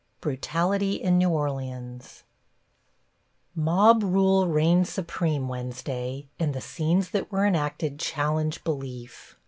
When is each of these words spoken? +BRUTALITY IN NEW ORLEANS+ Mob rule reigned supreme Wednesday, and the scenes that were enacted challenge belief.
+BRUTALITY 0.19 0.93
IN 0.95 1.19
NEW 1.19 1.29
ORLEANS+ 1.29 2.23
Mob 3.53 4.01
rule 4.01 4.47
reigned 4.47 4.87
supreme 4.87 5.47
Wednesday, 5.47 6.25
and 6.39 6.55
the 6.55 6.59
scenes 6.59 7.11
that 7.11 7.31
were 7.31 7.45
enacted 7.45 7.99
challenge 7.99 8.63
belief. 8.63 9.37